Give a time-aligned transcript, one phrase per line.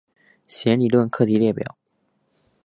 [0.47, 1.77] 弦理论课题列表。